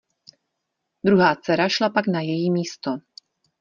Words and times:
Druhá 1.09 1.29
dcera 1.43 1.69
šla 1.69 1.89
pak 1.89 2.07
na 2.07 2.21
její 2.21 2.51
místo. 2.51 2.91